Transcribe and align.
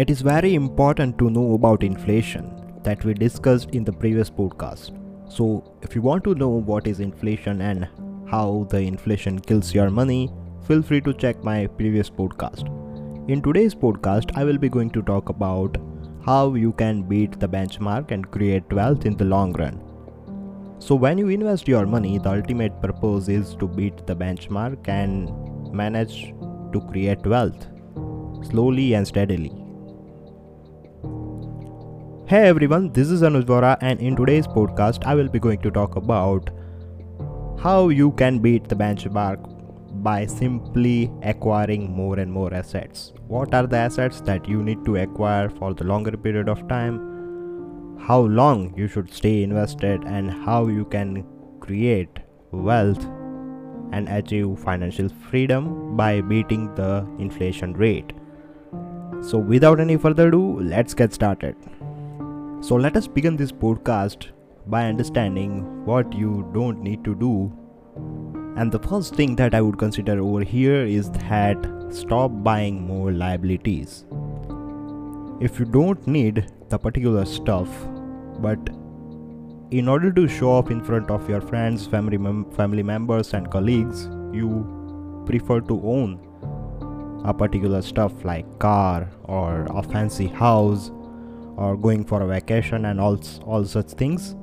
It 0.00 0.10
is 0.10 0.20
very 0.20 0.54
important 0.54 1.16
to 1.20 1.30
know 1.30 1.54
about 1.54 1.82
inflation 1.82 2.50
that 2.82 3.02
we 3.02 3.14
discussed 3.14 3.70
in 3.70 3.82
the 3.82 3.94
previous 3.94 4.28
podcast. 4.28 4.90
So, 5.26 5.64
if 5.80 5.94
you 5.94 6.02
want 6.02 6.22
to 6.24 6.34
know 6.34 6.50
what 6.50 6.86
is 6.86 7.00
inflation 7.00 7.62
and 7.62 7.88
how 8.28 8.66
the 8.68 8.76
inflation 8.76 9.38
kills 9.38 9.72
your 9.72 9.88
money, 9.88 10.30
feel 10.66 10.82
free 10.82 11.00
to 11.00 11.14
check 11.14 11.42
my 11.42 11.66
previous 11.66 12.10
podcast. 12.10 12.68
In 13.30 13.40
today's 13.40 13.74
podcast, 13.74 14.36
I 14.36 14.44
will 14.44 14.58
be 14.58 14.68
going 14.68 14.90
to 14.90 15.00
talk 15.00 15.30
about 15.30 15.78
how 16.26 16.52
you 16.52 16.72
can 16.72 17.02
beat 17.02 17.40
the 17.40 17.48
benchmark 17.48 18.10
and 18.10 18.30
create 18.30 18.70
wealth 18.70 19.06
in 19.06 19.16
the 19.16 19.24
long 19.24 19.54
run. 19.54 19.80
So, 20.78 20.94
when 20.94 21.16
you 21.16 21.28
invest 21.28 21.66
your 21.66 21.86
money, 21.86 22.18
the 22.18 22.32
ultimate 22.32 22.82
purpose 22.82 23.28
is 23.28 23.54
to 23.54 23.66
beat 23.66 24.06
the 24.06 24.14
benchmark 24.14 24.88
and 24.88 25.72
manage 25.72 26.34
to 26.74 26.86
create 26.90 27.26
wealth 27.26 27.66
slowly 28.42 28.92
and 28.92 29.08
steadily. 29.08 29.65
Hey 32.28 32.48
everyone, 32.48 32.92
this 32.92 33.10
is 33.10 33.22
Anuj 33.22 33.44
Vohra, 33.44 33.78
and 33.80 34.00
in 34.00 34.16
today's 34.16 34.46
podcast, 34.48 35.04
I 35.06 35.14
will 35.14 35.28
be 35.28 35.38
going 35.38 35.60
to 35.60 35.70
talk 35.70 35.96
about 35.96 36.50
how 37.60 37.88
you 37.88 38.10
can 38.12 38.40
beat 38.40 38.68
the 38.68 38.74
benchmark 38.74 40.02
by 40.02 40.26
simply 40.26 41.10
acquiring 41.22 41.90
more 41.90 42.18
and 42.18 42.32
more 42.32 42.52
assets. 42.52 43.12
What 43.28 43.54
are 43.54 43.66
the 43.66 43.76
assets 43.76 44.20
that 44.22 44.48
you 44.48 44.62
need 44.62 44.84
to 44.86 44.96
acquire 44.96 45.48
for 45.48 45.72
the 45.72 45.84
longer 45.84 46.16
period 46.16 46.48
of 46.48 46.66
time? 46.68 47.16
how 47.98 48.20
long 48.20 48.72
you 48.76 48.86
should 48.86 49.12
stay 49.12 49.42
invested 49.42 50.04
and 50.04 50.30
how 50.30 50.66
you 50.68 50.84
can 50.84 51.24
create 51.60 52.20
wealth 52.52 53.04
and 53.92 54.08
achieve 54.08 54.58
financial 54.58 55.08
freedom 55.30 55.96
by 55.96 56.20
beating 56.20 56.72
the 56.74 57.06
inflation 57.18 57.72
rate. 57.72 58.12
So, 59.22 59.38
without 59.38 59.80
any 59.80 59.96
further 59.96 60.28
ado, 60.28 60.60
let's 60.60 60.94
get 60.94 61.12
started. 61.14 61.56
So, 62.60 62.74
let 62.74 62.96
us 62.96 63.06
begin 63.06 63.36
this 63.36 63.52
podcast 63.52 64.28
by 64.66 64.86
understanding 64.86 65.84
what 65.84 66.12
you 66.12 66.50
don't 66.52 66.82
need 66.82 67.04
to 67.04 67.14
do. 67.14 67.52
And 68.56 68.72
the 68.72 68.78
first 68.78 69.14
thing 69.14 69.36
that 69.36 69.54
I 69.54 69.60
would 69.60 69.78
consider 69.78 70.20
over 70.20 70.42
here 70.42 70.84
is 70.84 71.10
that 71.10 71.58
stop 71.90 72.30
buying 72.42 72.82
more 72.86 73.12
liabilities. 73.12 74.06
If 75.40 75.58
you 75.58 75.66
don't 75.66 76.06
need 76.06 76.50
the 76.70 76.78
particular 76.78 77.24
stuff 77.24 77.68
but 78.40 78.58
in 79.70 79.88
order 79.88 80.12
to 80.12 80.26
show 80.28 80.50
off 80.52 80.70
in 80.70 80.82
front 80.82 81.10
of 81.10 81.28
your 81.28 81.40
friends 81.40 81.86
family 81.86 82.18
mem- 82.18 82.50
family 82.52 82.82
members 82.82 83.34
and 83.34 83.50
colleagues 83.50 84.08
you 84.32 84.48
prefer 85.26 85.60
to 85.60 85.80
own 85.84 86.20
a 87.24 87.34
particular 87.34 87.82
stuff 87.82 88.24
like 88.24 88.58
car 88.58 89.08
or 89.24 89.66
a 89.70 89.82
fancy 89.82 90.26
house 90.26 90.90
or 91.56 91.76
going 91.76 92.04
for 92.04 92.22
a 92.22 92.26
vacation 92.26 92.86
and 92.86 93.00
all 93.00 93.18
all 93.44 93.64
such 93.64 93.92
things 94.02 94.34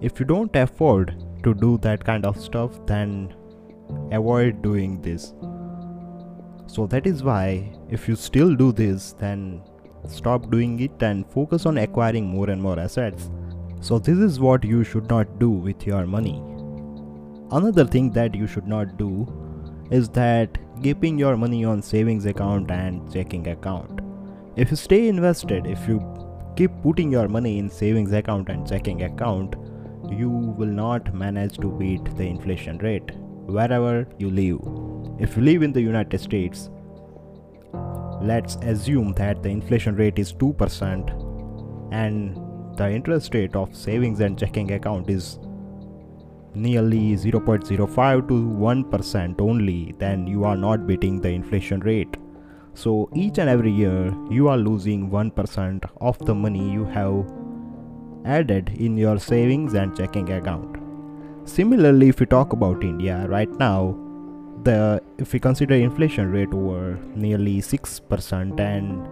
if 0.00 0.18
you 0.18 0.26
don't 0.26 0.56
afford 0.56 1.14
to 1.42 1.54
do 1.54 1.76
that 1.78 2.04
kind 2.04 2.26
of 2.26 2.40
stuff 2.40 2.78
then 2.86 3.34
avoid 4.10 4.62
doing 4.62 5.00
this 5.02 5.34
so 6.66 6.86
that 6.86 7.06
is 7.06 7.22
why 7.22 7.70
if 7.90 8.08
you 8.08 8.16
still 8.16 8.54
do 8.54 8.72
this 8.72 9.12
then 9.18 9.62
stop 10.08 10.50
doing 10.50 10.78
it 10.80 11.02
and 11.02 11.26
focus 11.30 11.66
on 11.66 11.78
acquiring 11.78 12.26
more 12.26 12.50
and 12.50 12.62
more 12.62 12.78
assets. 12.78 13.30
So, 13.80 13.98
this 13.98 14.18
is 14.18 14.40
what 14.40 14.64
you 14.64 14.84
should 14.84 15.08
not 15.08 15.38
do 15.38 15.50
with 15.50 15.86
your 15.86 16.06
money. 16.06 16.42
Another 17.50 17.84
thing 17.84 18.10
that 18.12 18.34
you 18.34 18.46
should 18.46 18.66
not 18.66 18.96
do 18.96 19.26
is 19.90 20.08
that 20.10 20.56
keeping 20.82 21.18
your 21.18 21.36
money 21.36 21.64
on 21.64 21.82
savings 21.82 22.26
account 22.26 22.70
and 22.70 23.12
checking 23.12 23.48
account. 23.48 24.00
If 24.56 24.70
you 24.70 24.76
stay 24.76 25.08
invested, 25.08 25.66
if 25.66 25.86
you 25.88 25.98
keep 26.56 26.70
putting 26.82 27.10
your 27.10 27.28
money 27.28 27.58
in 27.58 27.68
savings 27.70 28.12
account 28.12 28.48
and 28.48 28.68
checking 28.68 29.02
account, 29.02 29.56
you 30.10 30.28
will 30.28 30.66
not 30.66 31.14
manage 31.14 31.56
to 31.58 31.70
beat 31.70 32.04
the 32.16 32.24
inflation 32.24 32.78
rate 32.78 33.10
wherever 33.46 34.06
you 34.18 34.30
live. 34.30 34.60
If 35.20 35.36
you 35.36 35.42
live 35.42 35.62
in 35.62 35.72
the 35.72 35.80
United 35.80 36.20
States, 36.20 36.70
let's 38.20 38.56
assume 38.56 39.12
that 39.14 39.42
the 39.42 39.48
inflation 39.48 39.96
rate 39.96 40.18
is 40.18 40.32
2% 40.32 41.92
and 41.92 42.36
the 42.76 42.90
interest 42.90 43.34
rate 43.34 43.54
of 43.54 43.74
savings 43.74 44.20
and 44.20 44.38
checking 44.38 44.72
account 44.72 45.10
is 45.10 45.38
nearly 46.54 47.14
0.05 47.16 48.28
to 48.28 48.34
1% 48.34 49.40
only 49.40 49.94
then 49.98 50.26
you 50.26 50.44
are 50.44 50.56
not 50.56 50.86
beating 50.86 51.20
the 51.20 51.28
inflation 51.28 51.80
rate 51.80 52.16
so 52.74 53.08
each 53.14 53.38
and 53.38 53.48
every 53.48 53.70
year 53.70 54.14
you 54.30 54.48
are 54.48 54.56
losing 54.56 55.10
1% 55.10 55.84
of 56.00 56.18
the 56.20 56.34
money 56.34 56.70
you 56.72 56.84
have 56.84 57.26
added 58.24 58.70
in 58.76 58.96
your 58.96 59.18
savings 59.18 59.74
and 59.74 59.96
checking 59.96 60.30
account. 60.32 60.76
Similarly 61.44 62.08
if 62.08 62.20
we 62.20 62.26
talk 62.26 62.52
about 62.52 62.84
india 62.84 63.26
right 63.28 63.50
now 63.58 63.96
the 64.64 65.02
if 65.18 65.32
we 65.32 65.40
consider 65.40 65.74
inflation 65.74 66.30
rate 66.30 66.52
over 66.54 66.98
nearly 67.16 67.60
6% 67.60 68.60
and 68.60 69.08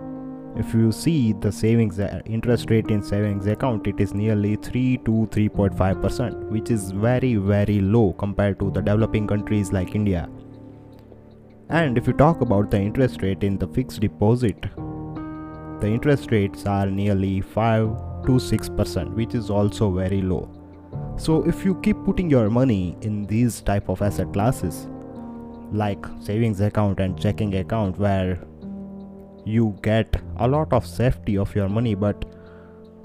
if 0.59 0.75
you 0.75 0.91
see 0.91 1.33
the 1.33 1.51
savings 1.51 1.99
uh, 1.99 2.21
interest 2.27 2.71
rate 2.71 2.91
in 2.91 3.03
savings 3.03 3.47
account 3.47 3.87
it 3.87 4.01
is 4.01 4.15
nearly 4.15 4.57
3 4.57 4.99
to 4.99 5.29
3.5% 5.31 6.49
which 6.51 6.71
is 6.71 6.91
very 6.93 7.37
very 7.37 7.81
low 7.81 8.13
compared 8.15 8.59
to 8.59 8.71
the 8.71 8.81
developing 8.81 9.27
countries 9.27 9.73
like 9.73 9.95
india 9.95 10.29
and 11.71 11.97
if 11.97 12.07
you 12.07 12.13
talk 12.13 12.41
about 12.41 12.71
the 12.71 12.81
interest 12.81 13.23
rate 13.23 13.45
in 13.45 13.57
the 13.57 13.67
fixed 13.69 14.01
deposit 14.01 14.57
the 15.81 15.87
interest 15.87 16.31
rates 16.33 16.67
are 16.67 16.87
nearly 16.87 17.41
5 17.41 18.25
to 18.27 18.33
6% 18.33 19.15
which 19.15 19.35
is 19.35 19.49
also 19.49 19.91
very 19.91 20.21
low. 20.21 20.49
So 21.17 21.43
if 21.47 21.65
you 21.65 21.75
keep 21.77 21.97
putting 22.05 22.29
your 22.29 22.51
money 22.51 22.97
in 23.01 23.25
these 23.27 23.61
type 23.63 23.89
of 23.89 24.03
asset 24.03 24.33
classes 24.33 24.89
like 25.73 26.05
savings 26.19 26.61
account 26.61 27.01
and 27.01 27.19
checking 27.19 27.55
account 27.55 27.99
where 27.99 28.39
you 29.45 29.79
get 29.83 30.21
a 30.39 30.49
lot 30.49 30.73
of 30.73 30.87
safety 30.87 31.39
of 31.39 31.55
your 31.55 31.69
money 31.69 31.95
but 31.95 32.25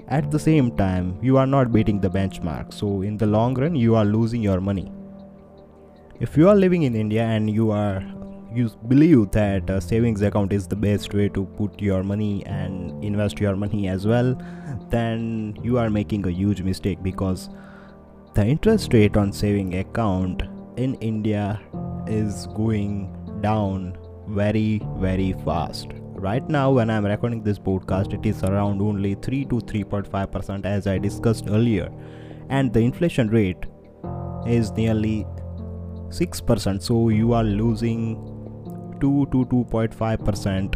at 0.08 0.30
the 0.30 0.38
same 0.38 0.76
time 0.76 1.18
you 1.22 1.36
are 1.36 1.46
not 1.46 1.72
beating 1.72 2.00
the 2.00 2.10
benchmark. 2.10 2.74
So 2.74 3.02
in 3.02 3.16
the 3.16 3.26
long 3.26 3.54
run 3.54 3.76
you 3.76 3.94
are 3.94 4.04
losing 4.04 4.42
your 4.42 4.60
money. 4.60 4.92
If 6.20 6.36
you 6.36 6.48
are 6.48 6.54
living 6.54 6.82
in 6.82 6.94
india 6.96 7.22
and 7.22 7.48
you 7.48 7.70
are 7.70 8.02
you 8.56 8.70
believe 8.88 9.30
that 9.32 9.68
a 9.70 9.80
savings 9.80 10.22
account 10.22 10.52
is 10.52 10.66
the 10.66 10.76
best 10.76 11.12
way 11.12 11.28
to 11.28 11.44
put 11.44 11.80
your 11.80 12.02
money 12.02 12.44
and 12.46 13.04
invest 13.04 13.38
your 13.40 13.54
money 13.56 13.88
as 13.88 14.06
well 14.06 14.34
then 14.90 15.56
you 15.62 15.78
are 15.78 15.90
making 15.90 16.26
a 16.26 16.30
huge 16.30 16.62
mistake 16.62 17.02
because 17.02 17.50
the 18.34 18.44
interest 18.44 18.92
rate 18.92 19.16
on 19.16 19.32
saving 19.32 19.74
account 19.78 20.42
in 20.76 20.94
india 20.96 21.60
is 22.06 22.46
going 22.48 23.12
down 23.40 23.96
very 24.28 24.82
very 24.98 25.32
fast. 25.44 25.88
Right 26.14 26.48
now 26.48 26.70
when 26.72 26.90
i'm 26.90 27.04
recording 27.04 27.42
this 27.42 27.58
podcast 27.58 28.14
it 28.14 28.26
is 28.26 28.42
around 28.42 28.80
only 28.80 29.14
3 29.14 29.44
to 29.46 29.56
3.5% 29.56 30.64
as 30.64 30.86
i 30.86 30.98
discussed 30.98 31.44
earlier. 31.48 31.90
And 32.48 32.72
the 32.72 32.80
inflation 32.80 33.28
rate 33.28 33.66
is 34.46 34.72
nearly 34.72 35.26
6% 36.08 36.82
so 36.82 37.08
you 37.08 37.32
are 37.32 37.44
losing 37.44 38.35
2 39.00 39.26
to 39.32 39.44
2.5% 39.46 40.74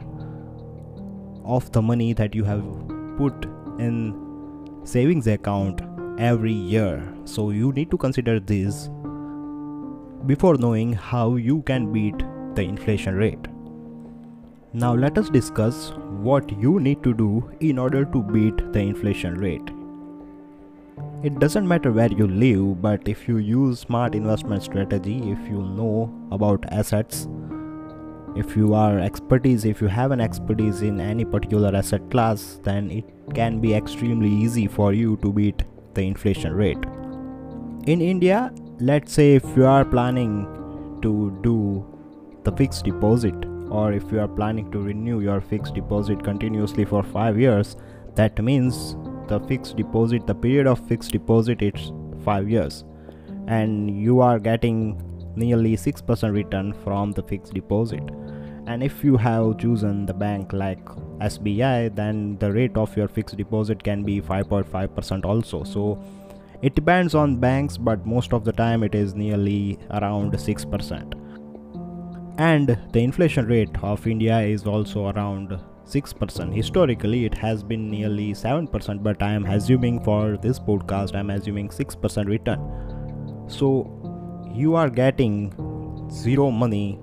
of 1.44 1.70
the 1.72 1.82
money 1.82 2.12
that 2.12 2.34
you 2.34 2.44
have 2.44 2.64
put 3.16 3.46
in 3.78 4.14
savings 4.84 5.26
account 5.26 5.80
every 6.18 6.52
year 6.52 7.02
so 7.24 7.50
you 7.50 7.72
need 7.72 7.90
to 7.90 7.96
consider 7.96 8.38
this 8.40 8.88
before 10.26 10.56
knowing 10.56 10.92
how 10.92 11.36
you 11.36 11.62
can 11.62 11.92
beat 11.92 12.18
the 12.54 12.62
inflation 12.62 13.14
rate. 13.14 13.46
Now, 14.72 14.94
let 14.94 15.18
us 15.18 15.28
discuss 15.30 15.92
what 16.22 16.50
you 16.58 16.78
need 16.78 17.02
to 17.02 17.12
do 17.12 17.50
in 17.60 17.78
order 17.78 18.04
to 18.04 18.22
beat 18.22 18.72
the 18.72 18.80
inflation 18.80 19.34
rate. 19.34 19.70
It 21.22 21.38
doesn't 21.38 21.66
matter 21.66 21.90
where 21.90 22.12
you 22.12 22.26
live, 22.26 22.80
but 22.80 23.08
if 23.08 23.26
you 23.28 23.38
use 23.38 23.80
smart 23.80 24.14
investment 24.14 24.62
strategy, 24.62 25.18
if 25.18 25.38
you 25.48 25.62
know 25.62 26.12
about 26.30 26.64
assets, 26.70 27.26
if 28.36 28.56
you 28.56 28.74
are 28.74 28.98
expertise, 28.98 29.64
if 29.64 29.80
you 29.80 29.88
have 29.88 30.10
an 30.10 30.20
expertise 30.20 30.82
in 30.82 31.00
any 31.00 31.24
particular 31.24 31.74
asset 31.74 32.10
class, 32.10 32.60
then 32.62 32.90
it 32.90 33.04
can 33.34 33.60
be 33.60 33.74
extremely 33.74 34.30
easy 34.30 34.66
for 34.66 34.92
you 34.92 35.16
to 35.18 35.32
beat 35.32 35.64
the 35.94 36.02
inflation 36.02 36.54
rate. 36.54 36.78
In 37.86 38.00
India, 38.00 38.52
let's 38.78 39.12
say 39.12 39.34
if 39.34 39.44
you 39.56 39.66
are 39.66 39.84
planning 39.84 40.46
to 41.02 41.38
do 41.42 41.86
the 42.44 42.52
fixed 42.52 42.84
deposit 42.84 43.34
or 43.70 43.92
if 43.92 44.10
you 44.10 44.20
are 44.20 44.28
planning 44.28 44.70
to 44.72 44.80
renew 44.80 45.20
your 45.20 45.40
fixed 45.40 45.74
deposit 45.74 46.22
continuously 46.22 46.84
for 46.84 47.02
5 47.02 47.38
years 47.38 47.76
that 48.14 48.42
means 48.42 48.96
the 49.28 49.38
fixed 49.40 49.76
deposit 49.76 50.26
the 50.26 50.34
period 50.34 50.66
of 50.66 50.80
fixed 50.88 51.12
deposit 51.12 51.62
is 51.62 51.92
5 52.24 52.48
years 52.50 52.84
and 53.46 53.90
you 53.90 54.20
are 54.20 54.38
getting 54.38 55.00
nearly 55.36 55.76
6% 55.76 56.32
return 56.32 56.72
from 56.84 57.12
the 57.12 57.22
fixed 57.22 57.54
deposit 57.54 58.02
and 58.70 58.84
if 58.84 59.02
you 59.02 59.16
have 59.16 59.58
chosen 59.58 60.06
the 60.06 60.14
bank 60.14 60.52
like 60.52 60.84
SBI 61.28 61.94
then 61.94 62.36
the 62.38 62.50
rate 62.52 62.76
of 62.76 62.96
your 62.96 63.08
fixed 63.08 63.36
deposit 63.36 63.82
can 63.82 64.04
be 64.04 64.20
5.5% 64.20 65.24
also 65.24 65.64
so 65.64 66.02
it 66.62 66.74
depends 66.74 67.14
on 67.14 67.36
banks 67.36 67.76
but 67.76 68.06
most 68.06 68.32
of 68.32 68.44
the 68.44 68.52
time 68.52 68.84
it 68.84 68.94
is 68.94 69.14
nearly 69.14 69.78
around 69.90 70.32
6% 70.32 71.20
and 72.38 72.78
the 72.92 73.00
inflation 73.00 73.46
rate 73.46 73.82
of 73.82 74.06
India 74.06 74.40
is 74.40 74.66
also 74.66 75.08
around 75.08 75.58
6%. 75.84 76.54
Historically, 76.54 77.24
it 77.24 77.34
has 77.34 77.62
been 77.62 77.90
nearly 77.90 78.32
7%, 78.32 79.02
but 79.02 79.22
I 79.22 79.32
am 79.32 79.44
assuming 79.44 80.02
for 80.02 80.36
this 80.36 80.58
podcast, 80.58 81.14
I 81.14 81.18
am 81.18 81.30
assuming 81.30 81.68
6% 81.68 82.26
return. 82.26 82.60
So, 83.48 83.68
you 84.54 84.74
are 84.76 84.88
getting 84.88 85.52
zero 86.10 86.50
money 86.50 86.98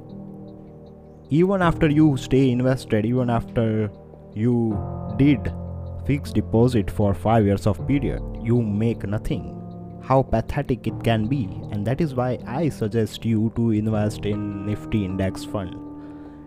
even 1.29 1.61
after 1.61 1.89
you 1.89 2.17
stay 2.17 2.51
invested, 2.51 3.05
even 3.05 3.29
after 3.29 3.91
you 4.33 4.77
did 5.17 5.51
fixed 6.05 6.35
deposit 6.35 6.89
for 6.89 7.13
5 7.13 7.45
years 7.45 7.67
of 7.67 7.85
period, 7.87 8.21
you 8.41 8.61
make 8.61 9.03
nothing. 9.03 9.53
How 10.01 10.23
pathetic 10.23 10.87
it 10.87 11.03
can 11.03 11.27
be. 11.27 11.49
And 11.71 11.85
that 11.85 11.99
is 11.99 12.15
why 12.15 12.39
I 12.47 12.69
suggest 12.69 13.25
you 13.25 13.51
to 13.57 13.71
invest 13.71 14.25
in 14.25 14.65
Nifty 14.65 15.03
index 15.03 15.43
fund. 15.43 15.75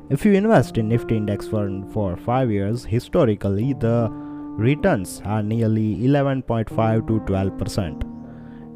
If 0.08 0.24
you 0.24 0.32
invest 0.32 0.78
in 0.78 0.88
Nifty 0.88 1.16
index 1.16 1.46
fund 1.46 1.92
for 1.92 2.16
5 2.16 2.50
years, 2.50 2.84
historically 2.84 3.74
the 3.74 4.08
returns 4.10 5.20
are 5.24 5.42
nearly 5.42 5.96
11.5 5.96 7.06
to 7.06 7.20
12% 7.20 8.02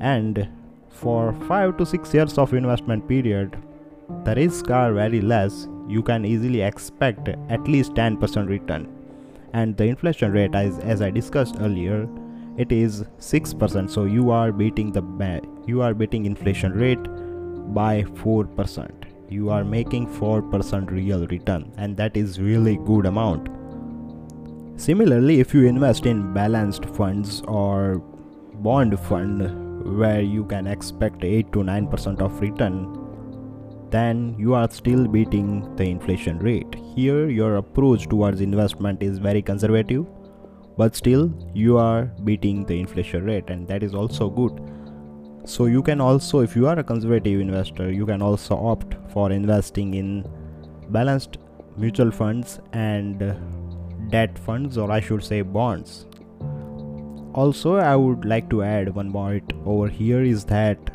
and 0.01 0.49
for 0.89 1.33
5 1.49 1.77
to 1.79 1.87
6 1.87 2.15
years 2.15 2.39
of 2.39 2.55
investment 2.55 3.06
period 3.09 3.56
the 4.25 4.35
risks 4.35 4.71
are 4.71 4.93
very 4.93 5.21
less 5.21 5.67
you 5.89 6.03
can 6.03 6.25
easily 6.25 6.63
expect 6.63 7.29
at 7.29 7.69
least 7.69 7.93
10% 7.93 8.49
return. 8.49 8.89
And 9.53 9.77
the 9.77 9.85
inflation 9.85 10.33
rate 10.33 10.55
as, 10.55 10.79
as 10.81 11.01
i 11.01 11.11
discussed 11.11 11.57
earlier 11.61 12.09
it 12.57 12.71
is 12.71 13.03
6% 13.19 13.91
so 13.91 14.05
you 14.05 14.31
are 14.31 14.53
beating 14.53 14.93
the 14.93 15.03
you 15.67 15.83
are 15.83 15.95
beating 15.95 16.25
inflation 16.25 16.73
rate 16.73 17.03
by 17.75 18.03
4% 18.03 18.91
you 19.29 19.51
are 19.51 19.65
making 19.65 20.07
4% 20.07 20.91
real 20.91 21.27
return 21.27 21.73
and 21.77 21.97
that 21.97 22.17
is 22.17 22.41
really 22.41 22.77
good 22.85 23.07
amount. 23.07 23.49
Similarly 24.77 25.41
if 25.41 25.55
you 25.55 25.67
invest 25.67 26.07
in 26.07 26.33
balanced 26.33 26.85
funds 26.85 27.43
or 27.43 27.99
bond 28.55 28.99
fund 29.01 29.99
where 29.99 30.21
you 30.21 30.45
can 30.45 30.67
expect 30.67 31.25
8 31.25 31.53
to 31.53 31.59
9% 31.61 32.21
of 32.21 32.41
return 32.41 33.04
then 33.94 34.35
you 34.38 34.55
are 34.55 34.69
still 34.70 35.06
beating 35.06 35.49
the 35.76 35.85
inflation 35.85 36.38
rate. 36.38 36.75
Here 36.94 37.29
your 37.29 37.56
approach 37.56 38.08
towards 38.08 38.41
investment 38.41 39.02
is 39.02 39.19
very 39.19 39.43
conservative 39.43 40.06
but 40.76 40.96
still 40.96 41.32
you 41.55 41.76
are 41.79 42.06
beating 42.25 42.64
the 42.64 42.79
inflation 42.81 43.25
rate 43.25 43.50
and 43.50 43.69
that 43.69 43.82
is 43.82 43.94
also 43.94 44.29
good. 44.29 44.61
So 45.44 45.67
you 45.67 45.82
can 45.82 46.00
also 46.00 46.41
if 46.41 46.56
you 46.56 46.67
are 46.67 46.79
a 46.79 46.85
conservative 46.85 47.41
investor 47.41 47.93
you 47.93 48.06
can 48.06 48.23
also 48.23 48.56
opt 48.56 48.96
for 49.12 49.31
investing 49.31 49.94
in 49.94 50.26
balanced 50.88 51.38
mutual 51.76 52.11
funds 52.11 52.58
and 52.73 53.23
debt 54.11 54.38
funds 54.38 54.79
or 54.79 54.91
i 54.91 55.00
should 55.00 55.23
say 55.23 55.43
bonds. 55.43 56.06
Also 57.35 57.76
i 57.76 57.94
would 57.94 58.25
like 58.25 58.50
to 58.50 58.62
add 58.62 58.94
one 58.94 59.12
point 59.12 59.52
over 59.64 59.88
here 59.88 60.23
is 60.23 60.44
that 60.44 60.94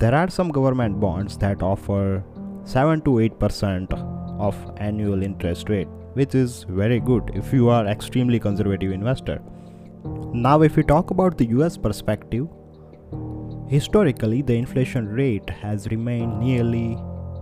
there 0.00 0.14
are 0.14 0.30
some 0.30 0.50
government 0.50 0.98
bonds 0.98 1.36
that 1.36 1.62
offer 1.62 2.24
7 2.64 3.02
to 3.02 3.10
8% 3.10 3.92
of 4.48 4.56
annual 4.78 5.22
interest 5.22 5.68
rate 5.68 5.88
which 6.14 6.34
is 6.34 6.64
very 6.68 7.00
good 7.00 7.30
if 7.34 7.52
you 7.52 7.68
are 7.68 7.86
extremely 7.86 8.40
conservative 8.40 8.92
investor. 8.92 9.40
Now 10.32 10.62
if 10.62 10.76
we 10.76 10.82
talk 10.82 11.10
about 11.10 11.36
the 11.36 11.46
US 11.58 11.76
perspective, 11.76 12.48
historically 13.68 14.42
the 14.42 14.54
inflation 14.54 15.06
rate 15.06 15.48
has 15.50 15.86
remained 15.88 16.40
nearly 16.40 16.96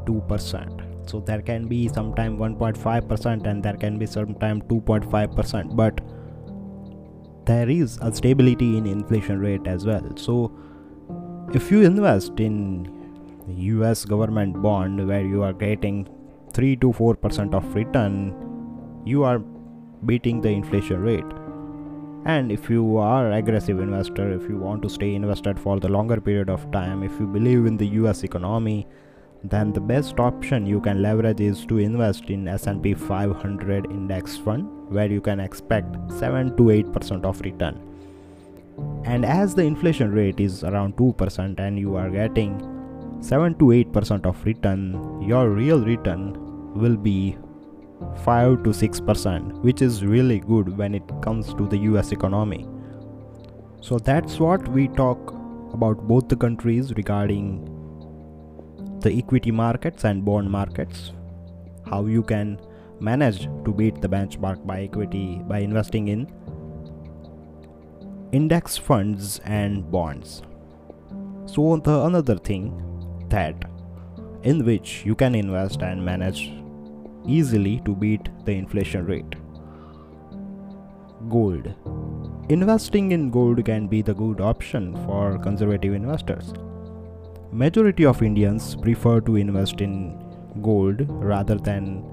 2%. 0.05 1.09
So 1.09 1.21
there 1.21 1.41
can 1.41 1.69
be 1.69 1.89
sometime 1.89 2.37
1.5% 2.39 3.47
and 3.47 3.63
there 3.63 3.77
can 3.77 3.99
be 3.99 4.07
sometime 4.07 4.63
2.5% 4.63 5.77
but 5.77 6.01
there 7.47 7.71
is 7.71 7.99
a 8.03 8.13
stability 8.13 8.77
in 8.77 8.87
inflation 8.87 9.39
rate 9.39 9.67
as 9.67 9.87
well. 9.87 10.17
So 10.17 10.53
if 11.55 11.71
you 11.71 11.81
invest 11.81 12.41
in 12.41 12.87
US 13.49 14.05
government 14.05 14.61
bond 14.61 15.09
where 15.09 15.25
you 15.25 15.43
are 15.43 15.55
getting 15.55 16.07
3 16.53 16.77
to 16.77 16.93
4% 16.93 17.55
of 17.55 17.75
return 17.75 18.35
you 19.07 19.25
are 19.25 19.39
beating 20.05 20.43
the 20.43 20.51
inflation 20.51 21.01
rate. 21.01 21.25
And 22.27 22.53
if 22.53 22.69
you 22.69 22.99
are 22.99 23.33
aggressive 23.33 23.81
investor 23.81 24.31
if 24.31 24.47
you 24.47 24.59
want 24.59 24.83
to 24.83 24.91
stay 24.91 25.15
invested 25.15 25.59
for 25.59 25.81
the 25.81 25.89
longer 25.89 26.21
period 26.21 26.51
of 26.51 26.71
time 26.71 27.03
if 27.03 27.19
you 27.19 27.27
believe 27.27 27.65
in 27.65 27.79
the 27.79 27.89
US 28.03 28.25
economy 28.25 28.87
then 29.43 29.73
the 29.73 29.81
best 29.81 30.21
option 30.21 30.67
you 30.67 30.83
can 30.83 31.01
leverage 31.01 31.41
is 31.41 31.65
to 31.65 31.79
invest 31.79 32.29
in 32.29 32.47
S&P 32.47 32.93
500 32.93 33.87
index 33.87 34.37
fund 34.37 34.69
where 34.91 35.11
you 35.11 35.23
can 35.23 35.41
expect 35.41 35.97
7 36.13 36.57
to 36.59 36.65
8% 36.65 37.25
of 37.25 37.41
return 37.41 37.81
and 39.05 39.25
as 39.25 39.55
the 39.55 39.63
inflation 39.63 40.13
rate 40.13 40.41
is 40.41 40.65
around 40.65 40.97
2% 40.97 41.59
and 41.59 41.79
you 41.79 41.97
are 41.97 42.11
getting 42.11 42.59
7 43.21 43.55
to 43.59 43.67
8% 43.67 44.27
of 44.27 44.45
return 44.45 45.21
your 45.21 45.51
real 45.51 45.85
return 45.85 46.35
will 46.75 46.97
be 46.97 47.37
5 48.25 48.63
to 48.63 48.71
6%, 48.71 49.63
which 49.63 49.83
is 49.83 50.05
really 50.05 50.39
good 50.41 50.77
when 50.77 50.95
it 50.95 51.03
comes 51.23 51.53
to 51.55 51.67
the 51.67 51.79
US 51.79 52.13
economy. 52.13 52.67
So 53.81 53.99
that's 53.99 54.39
what 54.39 54.67
we 54.69 54.89
talk 54.89 55.33
about 55.73 56.07
both 56.07 56.29
the 56.29 56.37
countries 56.37 56.93
regarding 56.95 57.75
the 59.01 59.13
equity 59.13 59.51
markets 59.51 60.05
and 60.05 60.25
bond 60.25 60.51
markets, 60.51 61.13
how 61.87 62.07
you 62.07 62.23
can 62.23 62.61
manage 63.01 63.45
to 63.65 63.73
beat 63.73 64.01
the 64.01 64.09
benchmark 64.09 64.67
by 64.67 64.83
equity 64.83 65.41
by 65.47 65.59
investing 65.59 66.09
in 66.09 66.27
index 68.33 68.77
funds 68.77 69.41
and 69.45 69.91
bonds. 69.91 70.43
So 71.47 71.77
the 71.77 72.03
another 72.05 72.37
thing 72.37 72.83
that 73.31 73.65
in 74.43 74.65
which 74.65 75.05
you 75.05 75.15
can 75.15 75.35
invest 75.35 75.83
and 75.83 76.05
manage 76.05 76.53
easily 77.27 77.81
to 77.85 77.95
beat 77.95 78.29
the 78.45 78.53
inflation 78.53 79.07
rate. 79.07 79.35
Gold. 81.29 81.75
Investing 82.49 83.13
in 83.13 83.31
gold 83.31 83.65
can 83.65 83.87
be 83.89 84.03
the 84.03 84.15
good 84.15 84.41
option 84.41 84.95
for 85.05 85.39
conservative 85.39 85.95
investors. 85.95 86.53
Majority 87.51 88.05
of 88.05 88.23
Indians 88.23 88.77
prefer 88.77 89.21
to 89.23 89.37
invest 89.37 89.81
in 89.81 90.19
gold 90.63 91.07
rather 91.09 91.57
than 91.57 92.05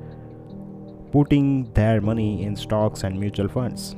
putting 1.12 1.72
their 1.74 2.02
money 2.02 2.44
in 2.44 2.56
stocks 2.56 3.04
and 3.04 3.20
mutual 3.20 3.48
funds. 3.48 3.96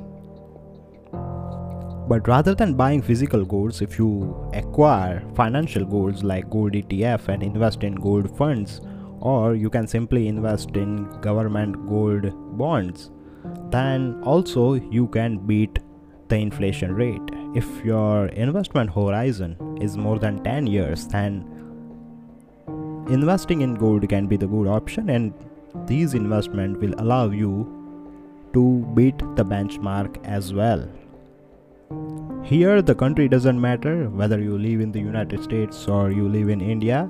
But 2.08 2.28
rather 2.28 2.56
than 2.56 2.74
buying 2.74 3.02
physical 3.02 3.44
golds, 3.44 3.82
if 3.82 4.00
you 4.00 4.50
acquire 4.54 5.24
financial 5.36 5.84
golds 5.84 6.24
like 6.24 6.50
gold 6.50 6.74
ETF 6.74 7.28
and 7.28 7.44
invest 7.44 7.84
in 7.84 7.96
gold 7.96 8.36
funds, 8.38 8.82
or 9.20 9.56
you 9.56 9.70
can 9.70 9.88
simply 9.88 10.28
invest 10.28 10.76
in 10.78 11.06
government 11.22 11.88
gold 11.88 12.32
bonds 12.58 13.12
then 13.72 14.22
also 14.24 14.74
you 14.74 15.08
can 15.08 15.38
beat 15.38 15.80
the 16.30 16.36
inflation 16.36 16.94
rate. 16.94 17.22
If 17.56 17.66
your 17.84 18.28
investment 18.28 18.94
horizon 18.94 19.78
is 19.82 19.98
more 19.98 20.20
than 20.20 20.44
10 20.44 20.68
years 20.68 21.08
then 21.08 21.46
investing 23.10 23.62
in 23.62 23.76
gold 23.76 24.08
can 24.10 24.28
be 24.28 24.38
the 24.38 24.48
good 24.48 24.68
option 24.68 25.10
and 25.10 25.34
these 25.86 26.14
investment 26.14 26.80
will 26.80 26.94
allow 26.98 27.30
you 27.30 27.74
to 28.54 28.86
beat 28.94 29.18
the 29.36 29.46
benchmark 29.46 30.24
as 30.26 30.54
well 30.54 30.88
here 32.50 32.82
the 32.82 32.96
country 32.96 33.28
doesn't 33.28 33.60
matter 33.60 34.10
whether 34.10 34.40
you 34.40 34.58
live 34.58 34.80
in 34.80 34.92
the 34.92 35.00
united 35.00 35.44
states 35.44 35.88
or 35.88 36.12
you 36.12 36.28
live 36.30 36.50
in 36.50 36.62
india. 36.62 37.10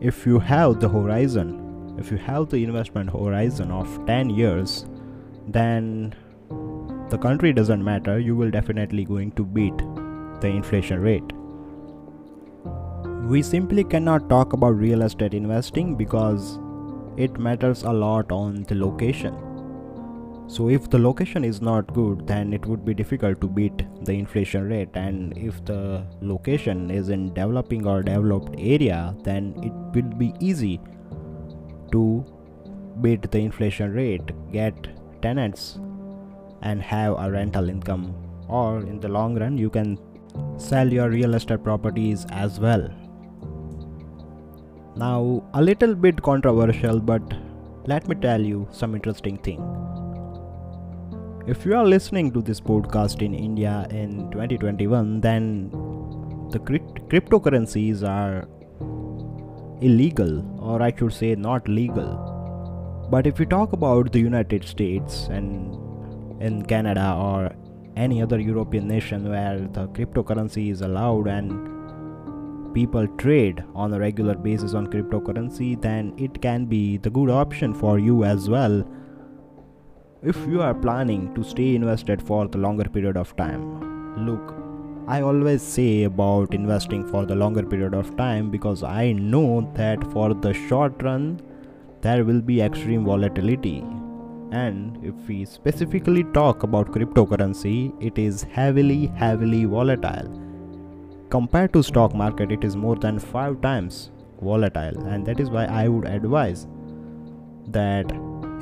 If 0.00 0.26
you 0.26 0.38
have 0.38 0.80
the 0.80 0.88
horizon 0.88 1.96
if 1.98 2.10
you 2.10 2.18
have 2.18 2.50
the 2.50 2.62
investment 2.62 3.10
horizon 3.10 3.70
of 3.70 3.94
10 4.06 4.28
years 4.30 4.84
then 5.48 6.14
the 7.08 7.16
country 7.16 7.52
doesn't 7.52 7.84
matter. 7.84 8.18
You 8.18 8.34
will 8.36 8.50
definitely 8.50 9.04
going 9.04 9.30
to 9.32 9.44
beat 9.44 9.78
the 10.40 10.48
inflation 10.48 11.00
rate. 11.00 11.32
We 13.30 13.42
simply 13.42 13.84
cannot 13.84 14.28
talk 14.28 14.52
about 14.52 14.76
real 14.76 15.02
estate 15.02 15.32
investing 15.32 15.94
because 15.94 16.58
it 17.16 17.38
matters 17.38 17.82
a 17.82 17.92
lot 17.92 18.32
on 18.32 18.64
the 18.64 18.74
location 18.74 19.45
so 20.48 20.68
if 20.68 20.88
the 20.90 20.98
location 20.98 21.44
is 21.44 21.60
not 21.60 21.92
good 21.92 22.26
then 22.26 22.52
it 22.52 22.64
would 22.66 22.84
be 22.84 22.94
difficult 22.94 23.40
to 23.40 23.48
beat 23.48 23.84
the 24.04 24.12
inflation 24.12 24.68
rate 24.68 24.90
and 24.94 25.36
if 25.36 25.64
the 25.64 26.04
location 26.20 26.90
is 26.90 27.08
in 27.08 27.32
developing 27.34 27.86
or 27.86 28.02
developed 28.02 28.54
area 28.58 29.14
then 29.24 29.54
it 29.62 29.72
will 29.94 30.16
be 30.16 30.32
easy 30.40 30.80
to 31.90 32.24
beat 33.00 33.30
the 33.30 33.38
inflation 33.38 33.92
rate, 33.92 34.30
get 34.52 34.88
tenants, 35.22 35.78
and 36.62 36.82
have 36.82 37.18
a 37.18 37.30
rental 37.30 37.68
income. 37.68 38.14
Or 38.48 38.80
in 38.80 39.00
the 39.00 39.08
long 39.08 39.38
run, 39.38 39.58
you 39.58 39.70
can 39.70 39.98
sell 40.58 40.90
your 40.92 41.10
real 41.10 41.34
estate 41.34 41.62
properties 41.62 42.26
as 42.30 42.60
well. 42.60 42.88
Now, 44.96 45.44
a 45.52 45.62
little 45.62 45.94
bit 45.94 46.22
controversial, 46.22 47.00
but 47.00 47.22
let 47.86 48.08
me 48.08 48.14
tell 48.14 48.40
you 48.40 48.66
some 48.70 48.94
interesting 48.94 49.36
thing. 49.38 49.60
If 51.48 51.64
you 51.64 51.76
are 51.76 51.86
listening 51.86 52.32
to 52.32 52.42
this 52.42 52.60
podcast 52.60 53.22
in 53.22 53.32
India 53.32 53.86
in 53.90 54.28
2021, 54.32 55.20
then 55.20 55.70
the 56.50 56.58
crypt- 56.58 57.08
cryptocurrencies 57.08 58.02
are 58.02 58.48
illegal, 59.80 60.42
or 60.60 60.82
I 60.82 60.92
should 60.92 61.12
say, 61.12 61.36
not 61.36 61.68
legal. 61.68 63.06
But 63.12 63.28
if 63.28 63.38
we 63.38 63.46
talk 63.46 63.72
about 63.72 64.10
the 64.10 64.18
United 64.18 64.64
States 64.64 65.28
and 65.28 65.78
in 66.42 66.66
Canada 66.66 67.14
or 67.16 67.52
any 67.94 68.20
other 68.20 68.40
European 68.40 68.88
nation 68.88 69.30
where 69.30 69.60
the 69.60 69.86
cryptocurrency 70.00 70.72
is 70.72 70.80
allowed 70.80 71.28
and 71.28 72.74
people 72.74 73.06
trade 73.18 73.62
on 73.72 73.94
a 73.94 74.00
regular 74.00 74.34
basis 74.34 74.74
on 74.74 74.88
cryptocurrency, 74.88 75.80
then 75.80 76.12
it 76.18 76.42
can 76.42 76.64
be 76.64 76.96
the 76.96 77.10
good 77.10 77.30
option 77.30 77.72
for 77.72 78.00
you 78.00 78.24
as 78.24 78.50
well 78.50 78.84
if 80.30 80.36
you 80.48 80.60
are 80.60 80.74
planning 80.74 81.32
to 81.34 81.44
stay 81.44 81.76
invested 81.76 82.20
for 82.20 82.48
the 82.48 82.58
longer 82.58 82.84
period 82.84 83.16
of 83.16 83.34
time. 83.36 84.26
Look, 84.26 84.54
I 85.06 85.20
always 85.20 85.62
say 85.62 86.02
about 86.02 86.52
investing 86.52 87.06
for 87.06 87.24
the 87.24 87.36
longer 87.36 87.62
period 87.62 87.94
of 87.94 88.16
time 88.16 88.50
because 88.50 88.82
I 88.82 89.12
know 89.12 89.70
that 89.74 90.02
for 90.10 90.34
the 90.34 90.52
short 90.52 91.00
run 91.00 91.40
there 92.00 92.24
will 92.24 92.40
be 92.40 92.60
extreme 92.60 93.04
volatility 93.04 93.84
and 94.50 94.98
if 95.04 95.14
we 95.28 95.44
specifically 95.44 96.24
talk 96.34 96.64
about 96.64 96.90
cryptocurrency 96.90 97.92
it 98.00 98.18
is 98.18 98.42
heavily 98.42 99.06
heavily 99.22 99.64
volatile 99.64 100.28
compared 101.30 101.72
to 101.72 101.82
stock 101.82 102.14
market 102.14 102.52
it 102.52 102.62
is 102.62 102.76
more 102.76 102.96
than 102.96 103.18
5 103.18 103.60
times 103.60 104.10
volatile 104.40 105.00
and 105.06 105.26
that 105.26 105.40
is 105.40 105.50
why 105.50 105.64
i 105.64 105.88
would 105.88 106.06
advise 106.06 106.68
that 107.78 108.12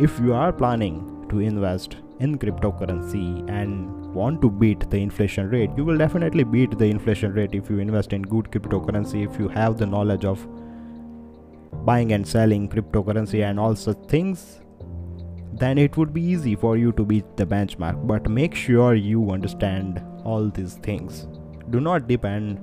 if 0.00 0.18
you 0.21 0.33
are 0.33 0.52
planning 0.52 1.02
to 1.34 1.44
invest 1.50 1.96
in 2.20 2.38
cryptocurrency 2.38 3.28
and 3.60 4.14
want 4.14 4.40
to 4.40 4.50
beat 4.64 4.88
the 4.90 5.00
inflation 5.10 5.48
rate 5.50 5.70
you 5.76 5.84
will 5.84 6.02
definitely 6.06 6.44
beat 6.56 6.78
the 6.82 6.90
inflation 6.96 7.32
rate 7.38 7.54
if 7.60 7.70
you 7.70 7.78
invest 7.86 8.12
in 8.18 8.28
good 8.34 8.50
cryptocurrency 8.56 9.24
if 9.30 9.38
you 9.38 9.48
have 9.60 9.78
the 9.78 9.92
knowledge 9.94 10.24
of 10.24 10.46
buying 11.84 12.12
and 12.12 12.26
selling 12.34 12.68
cryptocurrency 12.68 13.42
and 13.48 13.58
all 13.60 13.74
such 13.86 14.04
things 14.16 14.60
then 15.58 15.78
it 15.78 15.96
would 15.96 16.12
be 16.12 16.22
easy 16.22 16.56
for 16.56 16.76
you 16.76 16.90
to 16.92 17.04
beat 17.04 17.36
the 17.36 17.46
benchmark. 17.46 18.06
But 18.06 18.28
make 18.28 18.54
sure 18.54 18.94
you 18.94 19.30
understand 19.30 20.02
all 20.24 20.48
these 20.48 20.74
things. 20.74 21.28
Do 21.70 21.80
not 21.80 22.08
depend 22.08 22.58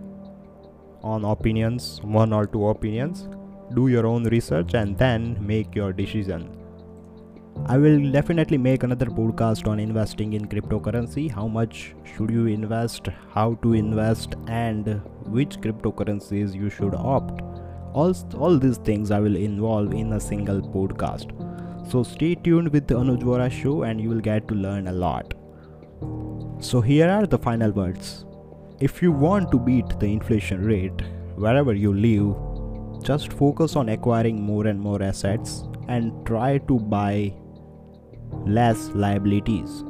on 1.02 1.24
opinions, 1.24 2.02
one 2.04 2.34
or 2.34 2.46
two 2.46 2.68
opinions. 2.68 3.30
Do 3.74 3.88
your 3.88 4.06
own 4.06 4.26
research 4.26 4.74
and 4.74 4.98
then 4.98 5.38
make 5.40 5.74
your 5.74 5.94
decision. 5.94 6.61
I 7.68 7.78
will 7.78 8.12
definitely 8.12 8.58
make 8.58 8.84
another 8.84 9.06
podcast 9.06 9.68
on 9.68 9.80
investing 9.80 10.34
in 10.34 10.48
cryptocurrency. 10.48 11.30
How 11.30 11.48
much 11.48 11.94
should 12.04 12.32
you 12.32 12.48
invest, 12.48 13.08
how 13.34 13.54
to 13.64 13.74
invest, 13.74 14.36
and 14.48 15.02
which 15.26 15.58
cryptocurrencies 15.58 16.56
you 16.56 16.70
should 16.70 16.96
opt. 16.96 17.42
All, 17.94 18.14
all 18.38 18.58
these 18.58 18.78
things 18.78 19.12
I 19.12 19.20
will 19.20 19.36
involve 19.36 19.94
in 19.94 20.14
a 20.14 20.20
single 20.20 20.62
podcast. 20.62 21.32
So 21.90 22.04
stay 22.04 22.36
tuned 22.36 22.70
with 22.70 22.88
the 22.88 22.96
Anuj 22.96 23.22
Vohra 23.22 23.52
show 23.52 23.84
and 23.84 24.02
you 24.02 24.10
will 24.10 24.22
get 24.22 24.48
to 24.48 24.56
learn 24.56 24.88
a 24.88 24.94
lot. 24.94 25.34
So 26.60 26.82
here 26.82 27.10
are 27.10 27.26
the 27.26 27.38
final 27.38 27.72
words. 27.72 28.26
If 28.80 29.02
you 29.02 29.12
want 29.12 29.52
to 29.52 29.60
beat 29.60 30.00
the 30.00 30.08
inflation 30.08 30.66
rate 30.66 31.02
wherever 31.36 31.74
you 31.74 31.94
live, 31.94 33.04
just 33.04 33.34
focus 33.34 33.76
on 33.76 33.90
acquiring 33.90 34.42
more 34.42 34.68
and 34.68 34.80
more 34.80 35.02
assets 35.04 35.64
and 35.88 36.26
try 36.26 36.58
to 36.60 36.80
buy 36.80 37.34
less 38.46 38.90
liabilities. 38.90 39.84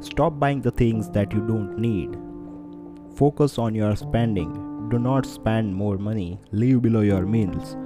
Stop 0.00 0.38
buying 0.38 0.60
the 0.60 0.70
things 0.70 1.08
that 1.10 1.32
you 1.32 1.40
don't 1.46 1.78
need. 1.78 2.16
Focus 3.16 3.58
on 3.58 3.74
your 3.74 3.96
spending. 3.96 4.88
Do 4.90 4.98
not 4.98 5.24
spend 5.24 5.74
more 5.74 5.96
money. 5.96 6.38
Live 6.52 6.82
below 6.82 7.00
your 7.00 7.24
means. 7.26 7.76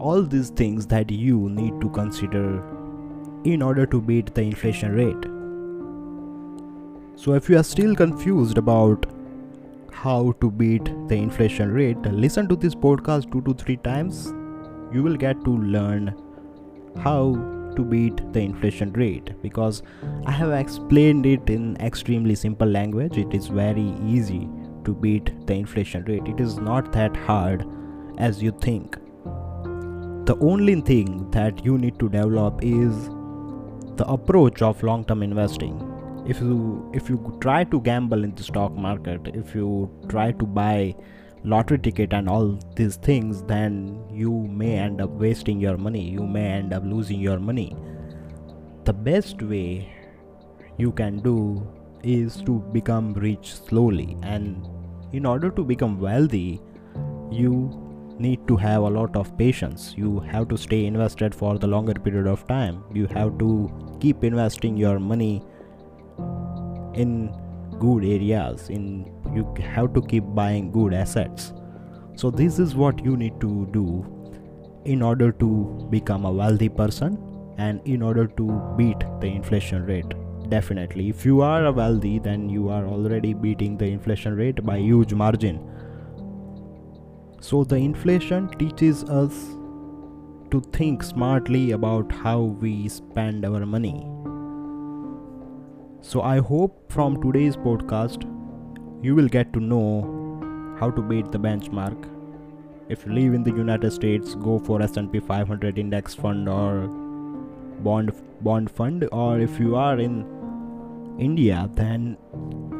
All 0.00 0.22
these 0.22 0.50
things 0.50 0.86
that 0.86 1.10
you 1.10 1.48
need 1.50 1.80
to 1.80 1.90
consider 1.90 2.62
in 3.44 3.60
order 3.62 3.84
to 3.86 4.00
beat 4.00 4.34
the 4.34 4.42
inflation 4.42 4.92
rate. 4.92 5.24
So, 7.16 7.34
if 7.34 7.48
you 7.48 7.58
are 7.58 7.62
still 7.62 7.94
confused 7.94 8.58
about 8.58 9.06
how 9.92 10.32
to 10.40 10.50
beat 10.50 10.84
the 11.08 11.16
inflation 11.16 11.72
rate, 11.72 12.00
listen 12.02 12.48
to 12.48 12.56
this 12.56 12.74
podcast 12.74 13.30
two 13.30 13.42
to 13.42 13.54
three 13.54 13.76
times. 13.76 14.32
You 14.92 15.02
will 15.02 15.16
get 15.16 15.44
to 15.44 15.50
learn 15.50 16.14
how 16.98 17.53
to 17.76 17.84
beat 17.84 18.20
the 18.32 18.40
inflation 18.40 18.92
rate 18.92 19.30
because 19.42 19.82
I 20.26 20.32
have 20.32 20.52
explained 20.52 21.26
it 21.26 21.48
in 21.48 21.76
extremely 21.78 22.34
simple 22.34 22.68
language. 22.68 23.18
It 23.18 23.34
is 23.34 23.48
very 23.48 23.94
easy 24.04 24.48
to 24.84 24.94
beat 24.94 25.46
the 25.46 25.54
inflation 25.54 26.04
rate, 26.04 26.26
it 26.26 26.40
is 26.40 26.58
not 26.58 26.92
that 26.92 27.16
hard 27.16 27.66
as 28.18 28.42
you 28.42 28.52
think. 28.60 28.96
The 30.26 30.36
only 30.40 30.80
thing 30.80 31.30
that 31.30 31.64
you 31.64 31.78
need 31.78 31.98
to 31.98 32.08
develop 32.08 32.60
is 32.62 33.08
the 33.96 34.04
approach 34.06 34.62
of 34.62 34.82
long 34.82 35.04
term 35.04 35.22
investing 35.22 35.90
if 36.26 36.40
you 36.40 36.90
if 36.94 37.08
you 37.08 37.36
try 37.40 37.64
to 37.64 37.80
gamble 37.80 38.24
in 38.24 38.34
the 38.34 38.42
stock 38.42 38.72
market 38.74 39.20
if 39.34 39.54
you 39.54 39.90
try 40.08 40.32
to 40.32 40.46
buy 40.46 40.94
lottery 41.44 41.78
ticket 41.78 42.12
and 42.12 42.28
all 42.28 42.58
these 42.74 42.96
things 42.96 43.42
then 43.42 44.02
you 44.10 44.32
may 44.32 44.76
end 44.78 45.00
up 45.00 45.10
wasting 45.10 45.60
your 45.60 45.76
money. 45.76 46.02
You 46.08 46.26
may 46.26 46.46
end 46.46 46.72
up 46.72 46.82
losing 46.84 47.20
your 47.20 47.38
money. 47.38 47.76
The 48.84 48.92
best 48.92 49.42
way 49.42 49.92
you 50.78 50.92
can 50.92 51.20
do 51.20 51.66
is 52.02 52.36
to 52.42 52.60
become 52.72 53.14
rich 53.14 53.54
slowly. 53.54 54.16
And 54.22 54.66
in 55.12 55.26
order 55.26 55.50
to 55.50 55.64
become 55.64 56.00
wealthy 56.00 56.60
you 57.30 57.80
need 58.18 58.46
to 58.46 58.56
have 58.56 58.82
a 58.82 58.88
lot 58.88 59.16
of 59.16 59.36
patience. 59.36 59.94
You 59.96 60.20
have 60.20 60.48
to 60.48 60.56
stay 60.56 60.86
invested 60.86 61.34
for 61.34 61.58
the 61.58 61.66
longer 61.66 61.94
period 61.94 62.26
of 62.26 62.46
time. 62.46 62.84
You 62.92 63.06
have 63.08 63.38
to 63.38 63.98
keep 64.00 64.24
investing 64.24 64.76
your 64.76 64.98
money 64.98 65.42
in 66.94 67.34
good 67.78 68.04
areas 68.04 68.68
in 68.68 69.10
you 69.34 69.52
have 69.62 69.92
to 69.94 70.02
keep 70.02 70.24
buying 70.34 70.70
good 70.70 70.94
assets. 70.94 71.52
So 72.16 72.30
this 72.30 72.58
is 72.58 72.74
what 72.74 73.04
you 73.04 73.16
need 73.16 73.40
to 73.40 73.66
do 73.72 74.04
in 74.84 75.02
order 75.02 75.32
to 75.32 75.88
become 75.90 76.24
a 76.24 76.32
wealthy 76.32 76.68
person 76.68 77.18
and 77.58 77.80
in 77.86 78.02
order 78.02 78.26
to 78.26 78.74
beat 78.76 79.00
the 79.20 79.26
inflation 79.26 79.84
rate. 79.86 80.14
Definitely 80.48 81.08
if 81.08 81.24
you 81.24 81.40
are 81.40 81.66
a 81.66 81.72
wealthy 81.72 82.18
then 82.18 82.48
you 82.48 82.68
are 82.68 82.86
already 82.86 83.34
beating 83.34 83.76
the 83.76 83.86
inflation 83.86 84.36
rate 84.36 84.64
by 84.64 84.78
huge 84.78 85.14
margin. 85.14 85.60
So, 87.40 87.62
the 87.62 87.76
inflation 87.76 88.48
teaches 88.58 89.04
us 89.04 89.34
to 90.50 90.62
think 90.72 91.02
smartly 91.02 91.72
about 91.72 92.10
how 92.10 92.40
we 92.40 92.88
spend 92.88 93.44
our 93.44 93.66
money. 93.66 94.13
So, 96.06 96.20
I 96.20 96.38
hope 96.38 96.92
from 96.92 97.14
today's 97.22 97.56
podcast 97.56 98.24
you 99.02 99.14
will 99.14 99.26
get 99.26 99.54
to 99.54 99.58
know 99.58 100.76
how 100.78 100.90
to 100.90 101.00
beat 101.00 101.32
the 101.32 101.38
benchmark. 101.38 102.10
If 102.90 103.06
you 103.06 103.14
live 103.14 103.32
in 103.32 103.42
the 103.42 103.52
United 103.52 103.90
States, 103.90 104.34
go 104.34 104.58
for 104.58 104.82
S&P 104.82 105.18
500 105.18 105.78
index 105.78 106.14
fund 106.14 106.46
or 106.46 106.88
bond 107.88 108.12
bond 108.42 108.70
fund. 108.70 109.08
Or 109.12 109.40
if 109.40 109.58
you 109.58 109.76
are 109.76 109.98
in 109.98 110.26
India 111.18 111.70
then 111.74 112.18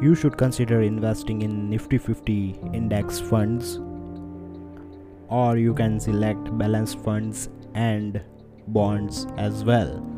you 0.03 0.13
should 0.13 0.37
consider 0.37 0.83
investing 0.83 1.41
in 1.41 1.67
Nifty 1.67 1.97
50 1.97 2.59
index 2.73 3.19
funds. 3.19 3.79
Or 5.29 5.57
you 5.57 5.73
can 5.73 5.99
select 5.99 6.55
balanced 6.59 6.99
funds 6.99 7.49
and 7.73 8.21
bonds 8.67 9.25
as 9.37 9.63
well 9.63 10.15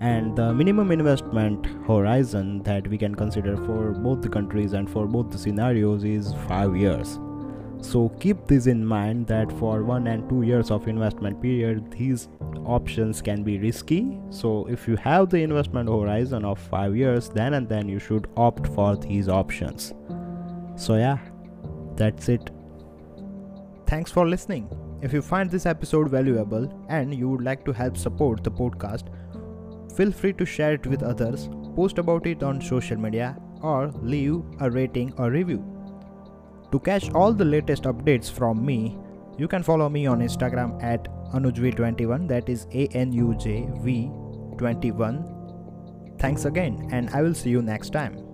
and 0.00 0.34
the 0.34 0.52
minimum 0.54 0.90
investment 0.90 1.66
horizon 1.86 2.62
that 2.62 2.88
we 2.88 2.96
can 2.96 3.14
consider 3.14 3.56
for 3.58 3.92
both 3.92 4.22
the 4.22 4.28
countries 4.28 4.72
and 4.72 4.88
for 4.90 5.06
both 5.06 5.30
the 5.30 5.38
scenarios 5.38 6.04
is 6.04 6.32
5 6.48 6.74
years. 6.74 7.18
So 7.82 8.08
keep 8.20 8.46
this 8.46 8.66
in 8.66 8.84
mind 8.84 9.26
that 9.26 9.52
for 9.58 9.82
1 9.84 10.06
and 10.06 10.28
2 10.28 10.42
years 10.42 10.70
of 10.70 10.88
investment 10.88 11.40
period 11.40 11.90
these 11.92 12.28
options 12.64 13.20
can 13.20 13.42
be 13.42 13.58
risky. 13.58 14.18
So 14.30 14.66
if 14.66 14.88
you 14.88 14.96
have 14.96 15.28
the 15.28 15.42
investment 15.42 15.88
horizon 15.88 16.44
of 16.44 16.58
5 16.58 16.96
years 16.96 17.28
then 17.28 17.54
and 17.54 17.68
then 17.68 17.88
you 17.88 17.98
should 17.98 18.28
opt 18.36 18.66
for 18.68 18.96
these 18.96 19.28
options. 19.28 19.92
So 20.76 20.96
yeah 20.96 21.18
that's 21.96 22.30
it. 22.30 22.50
Thanks 23.86 24.10
for 24.10 24.26
listening. 24.26 24.68
If 25.02 25.12
you 25.12 25.20
find 25.20 25.50
this 25.50 25.66
episode 25.66 26.10
valuable 26.10 26.72
and 26.88 27.14
you 27.14 27.28
would 27.28 27.42
like 27.42 27.64
to 27.64 27.72
help 27.72 27.96
support 27.96 28.44
the 28.44 28.50
podcast, 28.50 29.04
feel 29.96 30.12
free 30.12 30.32
to 30.34 30.46
share 30.46 30.74
it 30.74 30.86
with 30.86 31.02
others, 31.02 31.48
post 31.74 31.98
about 31.98 32.26
it 32.26 32.42
on 32.42 32.60
social 32.60 32.96
media, 32.96 33.36
or 33.62 33.88
leave 34.02 34.42
a 34.60 34.70
rating 34.70 35.12
or 35.18 35.30
review. 35.30 35.64
To 36.72 36.78
catch 36.78 37.10
all 37.12 37.32
the 37.32 37.44
latest 37.44 37.82
updates 37.84 38.30
from 38.30 38.64
me, 38.64 38.96
you 39.38 39.48
can 39.48 39.62
follow 39.62 39.88
me 39.88 40.06
on 40.06 40.20
Instagram 40.20 40.82
at 40.82 41.04
AnujV21, 41.32 42.28
that 42.28 42.48
is 42.48 42.66
A 42.72 42.86
N 42.88 43.12
U 43.12 43.34
J 43.36 43.68
V 43.80 44.10
21. 44.58 46.16
Thanks 46.18 46.44
again, 46.44 46.88
and 46.92 47.10
I 47.10 47.22
will 47.22 47.34
see 47.34 47.50
you 47.50 47.62
next 47.62 47.90
time. 47.90 48.29